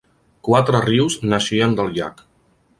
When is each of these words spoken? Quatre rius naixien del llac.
Quatre 0.47 0.81
rius 0.85 1.19
naixien 1.35 1.79
del 1.81 1.95
llac. 1.99 2.27